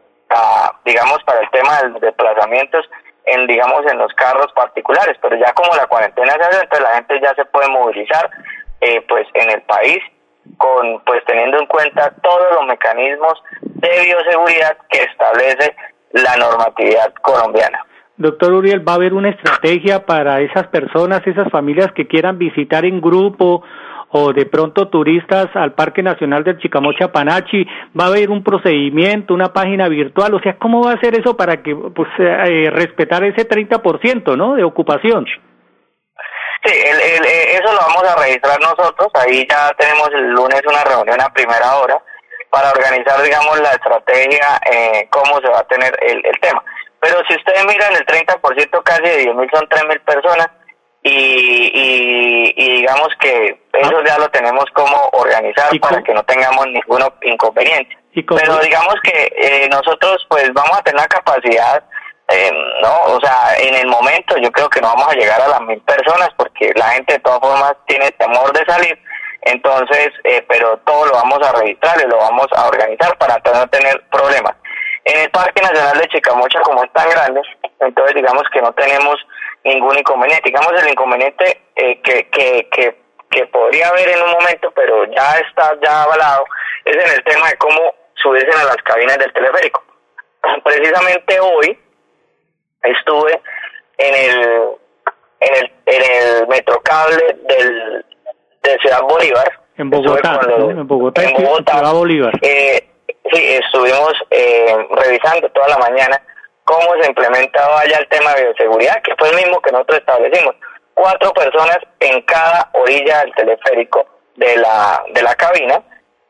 digamos, 0.84 1.24
para 1.24 1.40
el 1.40 1.50
tema 1.50 1.82
de 1.82 1.90
los 1.90 2.02
desplazamientos 2.02 2.86
en, 3.26 3.48
digamos, 3.48 3.84
en 3.92 3.98
los 3.98 4.14
carros 4.14 4.52
particulares, 4.54 5.18
pero 5.22 5.36
ya 5.38 5.52
como 5.54 5.76
la 5.76 5.88
cuarentena 5.88 6.34
se 6.34 6.42
hace, 6.42 6.62
entonces 6.62 6.88
la 6.88 6.96
gente 6.96 7.20
ya 7.22 7.34
se 7.34 7.46
puede 7.46 7.70
movilizar, 7.70 8.30
eh, 8.82 9.02
pues 9.08 9.28
en 9.34 9.50
el 9.50 9.62
país 9.64 10.00
con, 10.58 11.04
pues 11.06 11.24
teniendo 11.26 11.58
en 11.60 11.66
cuenta 11.66 12.14
todos 12.22 12.52
los 12.54 12.68
mecanismos 12.68 13.42
de 13.62 14.02
bioseguridad 14.06 14.78
que 14.90 15.04
establece 15.04 15.76
la 16.12 16.36
normatividad 16.38 17.12
colombiana. 17.22 17.84
Doctor 18.18 18.54
Uriel, 18.54 18.88
¿va 18.88 18.94
a 18.94 18.96
haber 18.96 19.14
una 19.14 19.30
estrategia 19.30 20.06
para 20.06 20.40
esas 20.40 20.68
personas, 20.68 21.22
esas 21.26 21.50
familias 21.52 21.92
que 21.94 22.08
quieran 22.08 22.38
visitar 22.38 22.86
en 22.86 23.02
grupo 23.02 23.62
o 24.10 24.32
de 24.32 24.46
pronto 24.46 24.88
turistas 24.88 25.48
al 25.54 25.74
Parque 25.74 26.02
Nacional 26.02 26.46
del 26.46 26.58
Chicamocha 26.60 27.12
Panachi? 27.12 27.66
¿Va 28.00 28.06
a 28.06 28.08
haber 28.08 28.30
un 28.30 28.42
procedimiento, 28.42 29.34
una 29.34 29.52
página 29.52 29.90
virtual? 29.90 30.34
O 30.34 30.40
sea, 30.40 30.58
¿cómo 30.58 30.82
va 30.82 30.94
a 30.94 31.00
ser 31.02 31.20
eso 31.20 31.36
para 31.36 31.62
que 31.62 31.76
pues, 31.76 32.08
eh, 32.20 32.70
respetar 32.72 33.24
ese 33.26 33.48
30% 33.48 34.38
¿no? 34.38 34.56
de 34.56 34.64
ocupación? 34.64 35.26
Sí, 36.64 36.74
el, 36.74 36.96
el, 36.96 37.26
eh, 37.26 37.56
eso 37.56 37.74
lo 37.74 37.80
vamos 37.80 38.04
a 38.04 38.24
registrar 38.24 38.58
nosotros. 38.62 39.10
Ahí 39.16 39.46
ya 39.50 39.72
tenemos 39.78 40.10
el 40.14 40.30
lunes 40.30 40.62
una 40.66 40.86
reunión 40.86 41.20
a 41.20 41.34
primera 41.34 41.76
hora 41.76 42.02
para 42.50 42.72
organizar, 42.72 43.22
digamos, 43.22 43.60
la 43.60 43.72
estrategia, 43.72 44.62
eh, 44.72 45.06
cómo 45.10 45.42
se 45.42 45.50
va 45.50 45.60
a 45.60 45.68
tener 45.68 45.94
el, 46.02 46.26
el 46.26 46.40
tema. 46.40 46.64
Pero 47.06 47.22
si 47.30 47.36
ustedes 47.36 47.64
miran, 47.68 47.94
el 47.94 48.04
30% 48.04 48.84
casi 48.84 49.02
de 49.04 49.26
10.000 49.26 49.50
son 49.54 49.70
3.000 49.70 50.00
personas 50.06 50.50
y, 51.04 52.52
y, 52.56 52.78
digamos 52.78 53.10
que 53.20 53.62
eso 53.74 54.04
ya 54.04 54.18
lo 54.18 54.28
tenemos 54.30 54.66
como 54.74 54.98
organizar 55.12 55.70
para 55.80 56.02
que 56.02 56.16
no 56.16 56.24
tengamos 56.24 56.66
ningún 56.66 57.04
inconveniente. 57.22 57.96
Pero 58.12 58.58
digamos 58.58 58.96
que 59.04 59.32
eh, 59.38 59.70
nosotros 59.70 60.26
pues 60.30 60.52
vamos 60.54 60.80
a 60.80 60.82
tener 60.82 61.00
la 61.00 61.08
capacidad, 61.08 61.84
eh, 62.30 62.52
¿no? 62.82 63.14
O 63.14 63.22
sea, 63.22 63.56
en 63.60 63.76
el 63.76 63.88
momento 63.88 64.36
yo 64.38 64.52
creo 64.52 64.68
que 64.68 64.82
no 64.82 64.88
vamos 64.88 65.10
a 65.10 65.16
llegar 65.16 65.40
a 65.42 65.48
las 65.48 65.62
mil 65.62 65.82
personas 65.82 66.30
porque 66.36 66.72
la 66.74 66.90
gente 66.90 67.14
de 67.14 67.20
todas 67.20 67.40
formas 67.40 67.76
tiene 67.86 68.10
temor 68.14 68.52
de 68.52 68.66
salir. 68.66 69.00
Entonces, 69.44 70.10
eh, 70.24 70.44
pero 70.50 70.80
todo 70.88 71.06
lo 71.06 71.12
vamos 71.12 71.40
a 71.48 71.52
registrar 71.52 72.02
y 72.04 72.10
lo 72.10 72.18
vamos 72.18 72.48
a 72.56 72.68
organizar 72.68 73.16
para 73.20 73.40
no 73.54 73.68
tener 73.68 74.04
problemas. 74.10 74.56
En 75.06 75.22
el 75.22 75.30
Parque 75.30 75.62
Nacional 75.62 76.00
de 76.00 76.08
Chicamocha, 76.08 76.60
como 76.62 76.84
es 76.84 76.92
tan 76.94 77.10
grande, 77.10 77.42
entonces 77.80 78.16
digamos 78.16 78.44
que 78.52 78.62
no 78.62 78.74
tenemos 78.74 79.16
ningún 79.64 79.98
inconveniente. 79.98 80.50
Digamos 80.50 80.72
el 80.82 80.90
inconveniente 80.90 81.62
eh, 81.76 82.02
que, 82.02 82.28
que, 82.30 82.68
que, 82.72 82.96
que 83.30 83.46
podría 83.48 83.90
haber 83.90 84.10
en 84.10 84.22
un 84.24 84.32
momento, 84.32 84.72
pero 84.76 85.06
ya 85.06 85.38
está 85.48 85.76
ya 85.84 86.04
avalado, 86.04 86.46
es 86.86 86.96
en 86.96 87.12
el 87.12 87.24
tema 87.24 87.50
de 87.50 87.58
cómo 87.58 87.80
subirse 88.16 88.50
a 88.60 88.66
las 88.66 88.78
cabinas 88.78 89.18
del 89.20 89.32
teleférico. 89.34 89.84
Precisamente 90.64 91.40
hoy 91.40 91.80
estuve 92.82 93.42
en 93.98 94.16
el 94.16 94.76
en 95.40 95.56
el, 95.56 95.72
en 95.86 96.02
el 96.02 96.48
metrocable 96.48 97.38
del, 97.48 98.06
de 98.64 98.78
Ciudad 98.80 99.02
Bolívar. 99.02 99.60
En 99.78 99.90
Bogotá, 99.90 100.40
en 100.50 100.88
Bogotá, 100.88 101.24
en 101.24 101.34
Bogotá, 101.34 101.74
Ciudad 101.74 101.94
Bolívar. 101.94 102.34
Eh, 102.42 102.90
Sí, 103.32 103.54
estuvimos 103.54 104.14
eh, 104.30 104.88
revisando 104.92 105.50
toda 105.50 105.70
la 105.70 105.78
mañana 105.78 106.22
cómo 106.64 107.02
se 107.02 107.08
implementaba 107.08 107.86
ya 107.86 107.98
el 107.98 108.08
tema 108.10 108.34
de 108.34 108.46
bioseguridad, 108.46 109.02
que 109.02 109.16
fue 109.18 109.30
el 109.30 109.36
mismo 109.36 109.62
que 109.62 109.72
nosotros 109.72 110.00
establecimos. 110.00 110.56
Cuatro 110.94 111.32
personas 111.34 111.80
en 112.00 112.22
cada 112.22 112.70
orilla 112.74 113.20
del 113.20 113.34
teleférico 113.36 114.06
de 114.36 114.58
la, 114.58 115.04
de 115.14 115.22
la 115.22 115.36
cabina, 115.36 115.82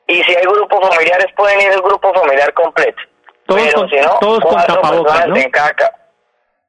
y 0.08 0.22
si 0.24 0.36
hay 0.36 0.44
grupos 0.44 0.88
familiares, 0.88 1.28
pueden 1.36 1.62
ir 1.62 1.72
el 1.72 1.82
grupo 1.82 2.14
familiar 2.14 2.54
completo. 2.54 3.02
Todos 3.48 3.62
Pero 3.62 3.90
si 3.90 3.96
no, 3.98 4.18
todos 4.20 4.40
con 4.40 4.56
tapabocas, 4.56 5.28
¿no? 5.28 5.36
en 5.36 5.52
cada, 5.52 5.74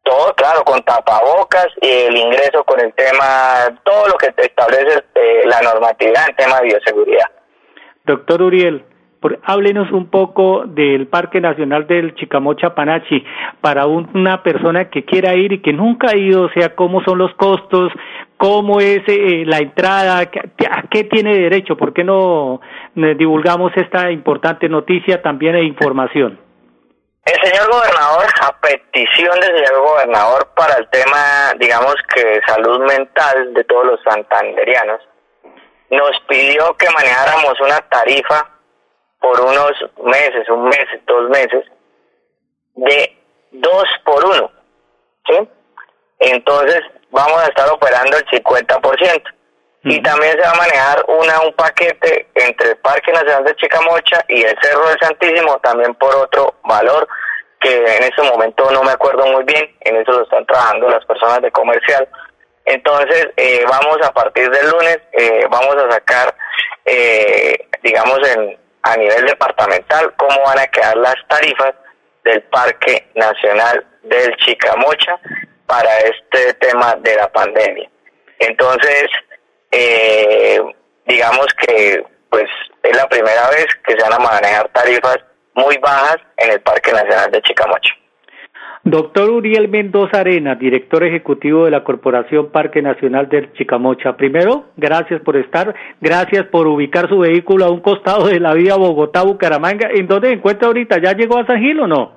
todo, 0.03 0.35
claro, 0.35 0.65
con 0.65 0.83
tapabocas 0.83 1.69
y 1.81 1.89
el 1.89 2.17
ingreso 2.17 2.65
con 2.65 2.81
el 2.81 2.93
tema, 2.95 3.79
todo 3.83 4.09
lo 4.09 4.15
que 4.17 4.33
establece 4.37 5.05
eh, 5.15 5.43
la 5.45 5.61
normatividad 5.63 6.29
en 6.29 6.37
tema 6.37 6.61
de 6.61 6.67
bioseguridad. 6.67 7.31
Doctor 8.05 8.43
Uriel, 8.43 8.85
háblenos 9.45 9.91
un 9.93 10.11
poco 10.11 10.65
del 10.67 11.09
Parque 11.09 11.41
Nacional 11.41 11.87
del 11.87 12.15
Chicamocha 12.15 12.75
Panachi 12.75 13.25
para 13.61 13.87
una 13.87 14.43
persona 14.43 14.91
que 14.91 15.05
quiera 15.05 15.35
ir 15.35 15.53
y 15.53 15.63
que 15.63 15.73
nunca 15.73 16.11
ha 16.11 16.17
ido, 16.17 16.43
o 16.43 16.51
sea, 16.51 16.75
cómo 16.75 17.03
son 17.03 17.19
los 17.19 17.35
costos, 17.35 17.93
cómo 18.37 18.81
es 18.81 19.03
eh, 19.07 19.45
la 19.47 19.59
entrada, 19.59 20.19
a 20.19 20.27
qué 20.27 21.05
tiene 21.05 21.35
derecho, 21.35 21.77
por 21.77 21.93
qué 21.93 22.05
no 22.05 22.61
eh, 22.97 23.15
divulgamos 23.17 23.73
esta 23.77 24.11
importante 24.11 24.69
noticia 24.69 25.23
también 25.23 25.57
e 25.57 25.65
información. 25.65 26.39
El 27.25 27.41
señor 27.43 27.69
gobernador, 27.69 28.27
a 28.41 28.61
petición 28.61 29.41
del 29.41 29.57
señor 29.57 29.81
gobernador 29.81 30.49
para 30.55 30.77
el 30.77 30.89
tema, 30.91 31.55
digamos 31.59 31.97
que 32.15 32.41
salud 32.47 32.85
mental 32.87 33.53
de 33.53 33.65
todos 33.65 33.85
los 33.85 34.01
santanderianos, 34.05 35.01
nos 35.91 36.13
pidió 36.29 36.77
que 36.77 36.89
manejáramos 36.91 37.61
una 37.61 37.79
tarifa 37.89 38.56
por 39.21 39.41
unos 39.41 39.73
meses, 40.05 40.49
un 40.49 40.65
mes, 40.65 40.87
dos 41.07 41.29
meses, 41.31 41.65
de 42.75 43.17
dos 43.53 43.85
por 44.05 44.25
uno. 44.25 44.51
¿sí? 45.27 45.49
Entonces 46.19 46.81
vamos 47.11 47.39
a 47.43 47.47
estar 47.47 47.69
operando 47.71 48.17
el 48.17 48.27
50%. 48.27 49.23
Y 49.89 50.03
también 50.03 50.33
se 50.33 50.41
va 50.41 50.51
a 50.51 50.57
manejar 50.57 51.05
una 51.07 51.41
un 51.43 51.53
paquete 51.53 52.27
entre 52.35 52.71
el 52.71 52.77
Parque 52.79 53.13
Nacional 53.13 53.45
de 53.45 53.55
Chicamocha 53.55 54.25
y 54.29 54.43
el 54.43 54.57
Cerro 54.61 54.89
del 54.89 54.99
Santísimo, 54.99 55.59
también 55.61 55.95
por 55.95 56.13
otro 56.17 56.55
valor 56.65 57.07
que 57.61 57.77
en 57.77 58.03
ese 58.03 58.23
momento 58.23 58.69
no 58.73 58.83
me 58.83 58.91
acuerdo 58.91 59.25
muy 59.27 59.45
bien, 59.45 59.75
en 59.81 59.97
eso 59.97 60.13
lo 60.13 60.23
están 60.25 60.45
trabajando 60.47 60.89
las 60.89 61.05
personas 61.05 61.41
de 61.41 61.53
comercial. 61.53 62.09
Entonces, 62.65 63.29
eh, 63.37 63.65
vamos 63.69 63.99
a 64.03 64.13
partir 64.13 64.51
del 64.51 64.71
lunes, 64.71 64.99
eh, 65.13 65.47
vamos 65.49 65.77
a 65.77 65.91
sacar, 65.91 66.35
eh, 66.85 67.69
digamos, 67.83 68.19
en, 68.29 68.59
a 68.87 68.97
nivel 68.97 69.27
departamental 69.27 70.15
cómo 70.17 70.41
van 70.45 70.61
a 70.61 70.67
quedar 70.69 70.97
las 70.97 71.17
tarifas 71.29 71.75
del 72.25 72.43
Parque 72.45 73.09
Nacional 73.15 73.85
del 74.03 74.37
Chicamocha 74.37 75.19
para 75.67 75.99
este 75.99 76.55
tema 76.55 76.95
de 77.01 77.17
la 77.17 77.31
pandemia. 77.33 77.91
Entonces, 78.39 79.09
eh, 79.73 80.61
digamos 81.07 81.47
que 81.61 82.05
pues 82.31 82.49
es 82.83 82.97
la 82.97 83.09
primera 83.09 83.49
vez 83.51 83.67
que 83.85 83.93
se 83.93 84.03
van 84.03 84.13
a 84.13 84.19
manejar 84.19 84.69
tarifas 84.69 85.19
muy 85.55 85.77
bajas 85.79 86.19
en 86.37 86.53
el 86.53 86.61
Parque 86.61 86.93
Nacional 86.93 87.31
de 87.31 87.43
Chicamocha. 87.43 87.95
Doctor 88.87 89.31
Uriel 89.31 89.67
Mendoza 89.67 90.21
Arena, 90.21 90.55
director 90.55 91.03
ejecutivo 91.03 91.65
de 91.65 91.73
la 91.73 91.83
Corporación 91.83 92.53
Parque 92.53 92.81
Nacional 92.83 93.29
del 93.29 93.53
Chicamocha. 93.55 94.17
Primero, 94.17 94.67
gracias 94.77 95.21
por 95.23 95.37
estar, 95.37 95.75
gracias 96.01 96.47
por 96.47 96.69
ubicar 96.69 97.09
su 97.09 97.19
vehículo 97.19 97.65
a 97.65 97.71
un 97.73 97.81
costado 97.81 98.29
de 98.29 98.39
la 98.39 98.55
vía 98.55 98.77
Bogotá-Bucaramanga. 98.77 99.89
¿En 99.93 100.07
dónde 100.07 100.29
se 100.29 100.35
encuentra 100.35 100.69
ahorita? 100.69 100.99
¿Ya 101.03 101.15
llegó 101.15 101.37
a 101.37 101.47
San 101.47 101.59
Gil 101.59 101.81
o 101.81 101.89
no? 101.89 102.15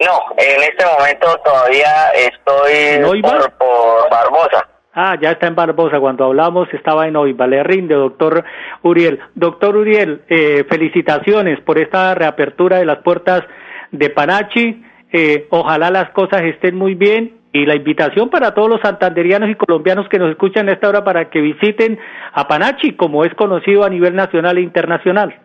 No, 0.00 0.36
en 0.36 0.62
este 0.64 0.84
momento 0.84 1.34
todavía 1.42 2.10
estoy 2.14 3.22
por, 3.22 3.50
por 3.52 4.10
Barbosa. 4.10 4.68
Ah, 4.92 5.16
ya 5.18 5.30
está 5.30 5.46
en 5.46 5.54
Barbosa. 5.54 5.98
Cuando 5.98 6.26
hablamos 6.26 6.68
estaba 6.74 7.08
en 7.08 7.16
Oiva. 7.16 7.46
Le 7.46 7.62
rinde, 7.62 7.94
doctor 7.94 8.44
Uriel. 8.82 9.18
Doctor 9.34 9.78
Uriel, 9.78 10.24
eh, 10.28 10.66
felicitaciones 10.68 11.58
por 11.62 11.78
esta 11.78 12.14
reapertura 12.14 12.80
de 12.80 12.84
las 12.84 12.98
puertas 12.98 13.44
de 13.92 14.10
Panachi. 14.10 14.84
Eh, 15.16 15.46
ojalá 15.50 15.92
las 15.92 16.10
cosas 16.10 16.42
estén 16.42 16.74
muy 16.74 16.96
bien 16.96 17.40
y 17.52 17.66
la 17.66 17.76
invitación 17.76 18.30
para 18.30 18.52
todos 18.52 18.68
los 18.68 18.80
santanderianos 18.80 19.48
y 19.48 19.54
colombianos 19.54 20.08
que 20.08 20.18
nos 20.18 20.28
escuchan 20.32 20.68
a 20.68 20.72
esta 20.72 20.88
hora 20.88 21.04
para 21.04 21.30
que 21.30 21.40
visiten 21.40 22.00
a 22.32 22.48
Panachi, 22.48 22.96
como 22.96 23.24
es 23.24 23.32
conocido 23.34 23.84
a 23.84 23.88
nivel 23.88 24.16
nacional 24.16 24.58
e 24.58 24.62
internacional. 24.62 25.40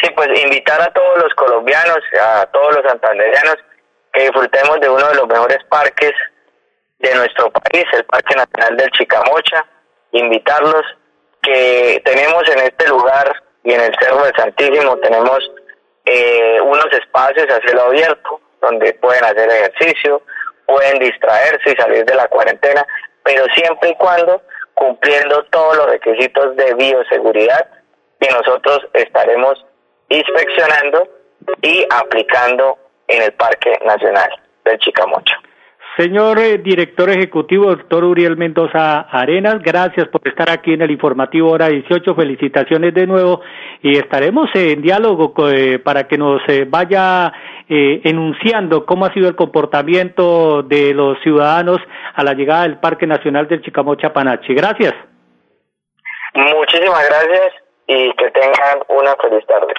Sí, 0.00 0.08
pues 0.16 0.28
invitar 0.42 0.80
a 0.80 0.90
todos 0.90 1.22
los 1.22 1.34
colombianos, 1.34 1.98
a 2.18 2.46
todos 2.46 2.76
los 2.76 2.84
santanderianos, 2.86 3.56
que 4.14 4.22
disfrutemos 4.22 4.80
de 4.80 4.88
uno 4.88 5.06
de 5.06 5.14
los 5.14 5.28
mejores 5.28 5.58
parques 5.68 6.12
de 7.00 7.14
nuestro 7.14 7.50
país, 7.50 7.84
el 7.92 8.04
Parque 8.06 8.34
Nacional 8.34 8.74
del 8.78 8.90
Chicamocha, 8.92 9.66
invitarlos 10.12 10.82
que 11.42 12.00
tenemos 12.06 12.42
en 12.48 12.60
este 12.60 12.88
lugar 12.88 13.30
y 13.64 13.74
en 13.74 13.82
el 13.82 13.94
Cerro 14.00 14.24
del 14.24 14.34
Santísimo 14.34 14.96
tenemos 14.96 15.40
eh, 16.10 16.60
unos 16.60 16.86
espacios 16.92 17.46
a 17.50 17.60
cielo 17.60 17.82
abierto 17.82 18.40
donde 18.62 18.94
pueden 18.94 19.24
hacer 19.24 19.48
ejercicio, 19.50 20.22
pueden 20.66 20.98
distraerse 20.98 21.72
y 21.72 21.76
salir 21.76 22.04
de 22.04 22.14
la 22.14 22.28
cuarentena, 22.28 22.86
pero 23.22 23.44
siempre 23.54 23.90
y 23.90 23.94
cuando 23.96 24.42
cumpliendo 24.74 25.44
todos 25.50 25.76
los 25.76 25.86
requisitos 25.90 26.56
de 26.56 26.74
bioseguridad 26.74 27.68
que 28.20 28.30
nosotros 28.30 28.80
estaremos 28.94 29.64
inspeccionando 30.08 31.08
y 31.62 31.86
aplicando 31.90 32.78
en 33.06 33.22
el 33.22 33.32
Parque 33.32 33.78
Nacional 33.84 34.30
del 34.64 34.78
Chicamocha. 34.78 35.38
Señor 35.98 36.38
eh, 36.38 36.58
director 36.58 37.10
ejecutivo, 37.10 37.74
doctor 37.74 38.04
Uriel 38.04 38.36
Mendoza 38.36 39.00
Arenas, 39.10 39.60
gracias 39.60 40.06
por 40.06 40.20
estar 40.28 40.48
aquí 40.48 40.72
en 40.72 40.82
el 40.82 40.92
informativo 40.92 41.50
hora 41.50 41.66
18. 41.66 42.14
Felicitaciones 42.14 42.94
de 42.94 43.04
nuevo 43.04 43.40
y 43.82 43.98
estaremos 43.98 44.48
en 44.54 44.80
diálogo 44.80 45.34
eh, 45.48 45.80
para 45.80 46.06
que 46.06 46.16
nos 46.16 46.40
eh, 46.48 46.66
vaya 46.68 47.32
enunciando 47.68 48.86
cómo 48.86 49.06
ha 49.06 49.12
sido 49.12 49.28
el 49.28 49.34
comportamiento 49.34 50.62
de 50.62 50.94
los 50.94 51.18
ciudadanos 51.20 51.78
a 52.14 52.22
la 52.22 52.32
llegada 52.32 52.62
del 52.62 52.78
Parque 52.78 53.06
Nacional 53.06 53.48
del 53.48 53.60
Chicamocha 53.60 54.12
Panachi. 54.12 54.54
Gracias. 54.54 54.94
Muchísimas 56.32 57.06
gracias 57.08 57.54
y 57.88 58.12
que 58.12 58.30
tengan 58.30 58.84
una 58.88 59.16
feliz 59.16 59.44
tarde. 59.46 59.74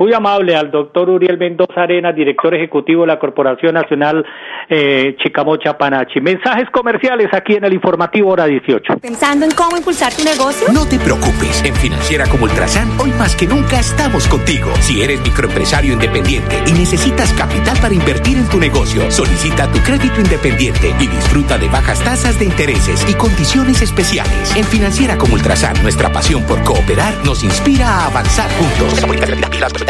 Muy 0.00 0.14
amable 0.14 0.56
al 0.56 0.70
doctor 0.70 1.10
Uriel 1.10 1.36
Mendoza 1.36 1.82
Arena, 1.82 2.10
director 2.10 2.54
ejecutivo 2.54 3.02
de 3.02 3.08
la 3.08 3.18
Corporación 3.18 3.74
Nacional 3.74 4.24
eh, 4.66 5.14
Chicamocha 5.22 5.76
Panachi. 5.76 6.22
Mensajes 6.22 6.70
comerciales 6.70 7.28
aquí 7.34 7.56
en 7.56 7.64
el 7.64 7.74
informativo 7.74 8.30
hora 8.30 8.46
18. 8.46 8.94
¿Pensando 8.96 9.44
en 9.44 9.50
cómo 9.50 9.76
impulsar 9.76 10.10
tu 10.14 10.24
negocio? 10.24 10.68
No 10.72 10.88
te 10.88 10.98
preocupes. 10.98 11.62
En 11.66 11.74
Financiera 11.74 12.24
como 12.30 12.44
Ultrasan, 12.44 12.88
hoy 12.98 13.10
más 13.18 13.36
que 13.36 13.46
nunca 13.46 13.78
estamos 13.78 14.26
contigo. 14.26 14.70
Si 14.80 15.02
eres 15.02 15.20
microempresario 15.20 15.92
independiente 15.92 16.56
y 16.66 16.72
necesitas 16.72 17.34
capital 17.34 17.76
para 17.82 17.92
invertir 17.92 18.38
en 18.38 18.48
tu 18.48 18.56
negocio, 18.56 19.10
solicita 19.10 19.70
tu 19.70 19.80
crédito 19.80 20.18
independiente 20.18 20.94
y 20.98 21.08
disfruta 21.08 21.58
de 21.58 21.68
bajas 21.68 22.02
tasas 22.02 22.38
de 22.38 22.46
intereses 22.46 23.04
y 23.06 23.12
condiciones 23.12 23.82
especiales. 23.82 24.56
En 24.56 24.64
Financiera 24.64 25.18
como 25.18 25.34
Ultrasan, 25.34 25.76
nuestra 25.82 26.10
pasión 26.10 26.42
por 26.46 26.64
cooperar 26.64 27.12
nos 27.26 27.44
inspira 27.44 27.86
a 27.86 28.06
avanzar 28.06 28.48
juntos. 28.52 29.89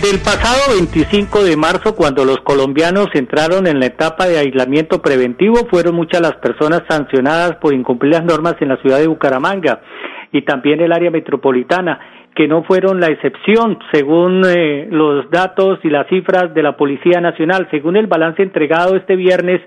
Desde 0.00 0.16
el 0.16 0.22
pasado 0.22 0.78
25 0.78 1.44
de 1.44 1.58
marzo, 1.58 1.94
cuando 1.94 2.24
los 2.24 2.38
colombianos 2.40 3.08
entraron 3.12 3.66
en 3.66 3.80
la 3.80 3.84
etapa 3.84 4.26
de 4.26 4.38
aislamiento 4.38 5.02
preventivo, 5.02 5.66
fueron 5.70 5.94
muchas 5.94 6.22
las 6.22 6.36
personas 6.36 6.84
sancionadas 6.88 7.56
por 7.56 7.74
incumplir 7.74 8.14
las 8.14 8.24
normas 8.24 8.54
en 8.60 8.68
la 8.68 8.78
ciudad 8.78 8.98
de 8.98 9.08
Bucaramanga 9.08 9.82
y 10.32 10.40
también 10.40 10.80
el 10.80 10.92
área 10.92 11.10
metropolitana, 11.10 12.00
que 12.34 12.48
no 12.48 12.64
fueron 12.64 12.98
la 12.98 13.08
excepción, 13.08 13.78
según 13.92 14.42
eh, 14.46 14.88
los 14.90 15.30
datos 15.30 15.80
y 15.82 15.90
las 15.90 16.06
cifras 16.08 16.54
de 16.54 16.62
la 16.62 16.78
Policía 16.78 17.20
Nacional. 17.20 17.68
Según 17.70 17.98
el 17.98 18.06
balance 18.06 18.42
entregado 18.42 18.96
este 18.96 19.16
viernes, 19.16 19.60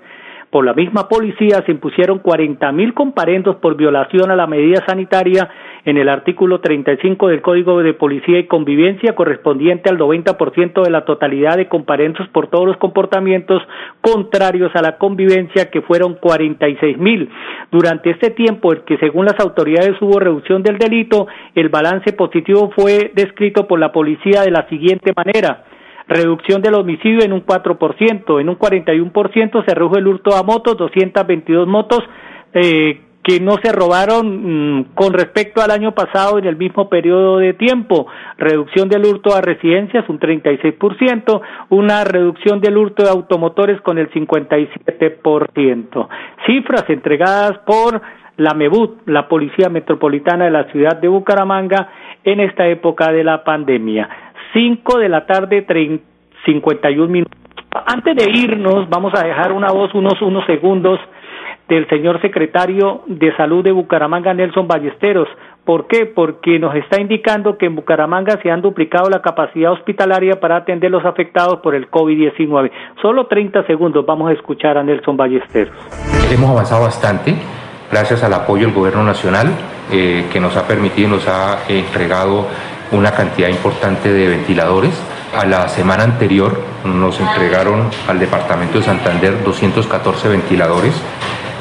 por 0.54 0.64
la 0.64 0.76
misma 0.76 1.10
policía 1.10 1.64
se 1.66 1.72
impusieron 1.72 2.20
40 2.20 2.72
mil 2.74 2.94
comparendos 2.94 3.56
por 3.56 3.76
violación 3.76 4.30
a 4.30 4.36
la 4.36 4.46
medida 4.46 4.86
sanitaria 4.86 5.50
en 5.84 5.98
el 5.98 6.08
artículo 6.08 6.62
35 6.62 7.30
del 7.30 7.42
Código 7.42 7.82
de 7.82 7.96
Policía 7.96 8.38
y 8.38 8.46
Convivencia 8.46 9.16
correspondiente 9.16 9.90
al 9.90 9.98
90% 9.98 10.84
de 10.84 10.92
la 10.92 11.06
totalidad 11.06 11.58
de 11.58 11.68
comparendos 11.68 12.28
por 12.28 12.52
todos 12.52 12.68
los 12.68 12.78
comportamientos 12.78 13.64
contrarios 14.02 14.72
a 14.76 14.84
la 14.84 15.00
convivencia 15.00 15.72
que 15.72 15.82
fueron 15.82 16.14
46 16.22 17.00
mil. 17.00 17.32
Durante 17.72 18.12
este 18.12 18.30
tiempo, 18.30 18.74
el 18.74 18.84
que 18.84 19.00
según 19.00 19.26
las 19.26 19.40
autoridades 19.40 20.00
hubo 20.02 20.20
reducción 20.20 20.62
del 20.62 20.78
delito, 20.78 21.26
el 21.56 21.70
balance 21.70 22.14
positivo 22.14 22.72
fue 22.76 23.12
descrito 23.16 23.68
por 23.68 23.80
la 23.80 23.92
policía 23.92 24.44
de 24.44 24.52
la 24.52 24.70
siguiente 24.70 25.14
manera 25.18 25.64
reducción 26.14 26.62
del 26.62 26.76
homicidio 26.76 27.24
en 27.24 27.34
un 27.34 27.46
4%, 27.46 28.40
en 28.40 28.50
un 28.50 28.58
41% 28.58 29.66
se 29.66 29.76
redujo 29.76 29.98
el 29.98 30.08
hurto 30.08 30.36
a 30.36 30.44
motos, 30.44 30.78
222 30.78 31.68
motos 31.68 32.00
eh, 32.54 33.02
que 33.24 33.40
no 33.40 33.56
se 33.64 33.72
robaron 33.72 34.80
mm, 34.80 34.94
con 34.96 35.14
respecto 35.14 35.62
al 35.62 35.72
año 35.72 35.94
pasado 35.94 36.38
en 36.38 36.46
el 36.46 36.58
mismo 36.58 36.90
periodo 36.90 37.38
de 37.38 37.54
tiempo, 37.54 38.08
reducción 38.38 38.90
del 38.90 39.06
hurto 39.06 39.34
a 39.34 39.42
residencias 39.42 40.08
un 40.10 40.20
36%, 40.20 41.42
una 41.70 42.04
reducción 42.04 42.60
del 42.60 42.78
hurto 42.78 43.04
de 43.04 43.10
automotores 43.10 43.80
con 43.82 43.98
el 43.98 44.12
57%. 44.12 46.08
Cifras 46.46 46.84
entregadas 46.90 47.58
por 47.60 48.02
la 48.38 48.54
MEBUT, 48.54 49.08
la 49.08 49.28
Policía 49.28 49.70
Metropolitana 49.70 50.46
de 50.46 50.52
la 50.52 50.66
ciudad 50.72 51.00
de 51.00 51.08
Bucaramanga, 51.08 51.90
en 52.24 52.40
esta 52.40 52.68
época 52.68 53.12
de 53.12 53.24
la 53.24 53.44
pandemia. 53.44 54.10
5 54.54 55.00
de 55.00 55.10
la 55.10 55.26
tarde, 55.26 55.66
51 56.46 57.08
minutos. 57.12 57.38
Antes 57.86 58.16
de 58.16 58.30
irnos, 58.32 58.88
vamos 58.90 59.14
a 59.16 59.26
dejar 59.26 59.52
una 59.52 59.72
voz, 59.72 59.94
unos, 59.96 60.22
unos 60.22 60.46
segundos 60.46 61.00
del 61.68 61.88
señor 61.90 62.22
secretario 62.22 63.02
de 63.08 63.36
Salud 63.36 63.64
de 63.64 63.72
Bucaramanga, 63.72 64.34
Nelson 64.34 64.68
Ballesteros. 64.68 65.28
¿Por 65.66 65.88
qué? 65.88 66.06
Porque 66.06 66.60
nos 66.60 66.76
está 66.76 67.02
indicando 67.02 67.58
que 67.58 67.66
en 67.66 67.76
Bucaramanga 67.76 68.38
se 68.44 68.52
han 68.52 68.62
duplicado 68.62 69.10
la 69.10 69.22
capacidad 69.22 69.72
hospitalaria 69.72 70.40
para 70.40 70.58
atender 70.58 70.92
los 70.92 71.06
afectados 71.06 71.62
por 71.62 71.74
el 71.74 71.90
COVID-19. 71.90 72.70
Solo 73.02 73.28
30 73.28 73.66
segundos 73.66 74.06
vamos 74.06 74.30
a 74.30 74.34
escuchar 74.34 74.78
a 74.78 74.84
Nelson 74.84 75.16
Ballesteros. 75.16 75.74
Hemos 76.32 76.50
avanzado 76.50 76.84
bastante 76.84 77.34
gracias 77.94 78.24
al 78.24 78.34
apoyo 78.34 78.66
del 78.66 78.74
Gobierno 78.74 79.04
Nacional 79.04 79.54
eh, 79.92 80.26
que 80.34 80.40
nos 80.40 80.58
ha 80.58 80.68
permitido, 80.68 81.10
nos 81.10 81.28
ha 81.28 81.60
entregado 81.68 82.48
una 82.92 83.12
cantidad 83.12 83.50
importante 83.50 84.12
de 84.12 84.30
ventiladores. 84.30 85.00
A 85.38 85.46
la 85.46 85.70
semana 85.70 86.04
anterior 86.04 86.60
nos 86.86 87.20
entregaron 87.20 87.92
al 88.08 88.18
Departamento 88.18 88.80
de 88.80 88.86
Santander 88.86 89.44
214 89.44 90.28
ventiladores, 90.28 91.00